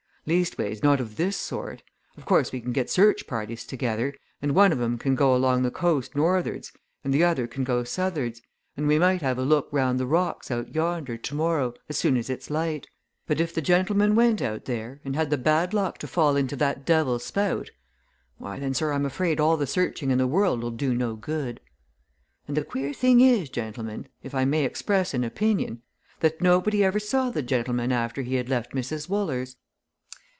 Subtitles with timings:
[0.27, 1.81] "Leastways, not of this sort.
[2.15, 5.63] Of course, we can get search parties together, and one of 'em can go along
[5.63, 6.71] the coast north'ards,
[7.03, 8.39] and the other can go south'ards,
[8.77, 12.29] and we might have a look round the rocks out yonder, tomorrow, as soon as
[12.29, 12.85] it's light.
[13.25, 16.55] But if the gentleman went out there, and had the bad luck to fall into
[16.57, 17.71] that Devil's Spout,
[18.37, 21.59] why, then, sir, I'm afraid all the searching in the world'll do no good.
[22.47, 25.81] And the queer thing is, gentlemen, if I may express an opinion,
[26.19, 29.09] that nobody ever saw the gentleman after he had left Mrs.
[29.09, 29.55] Wooler's!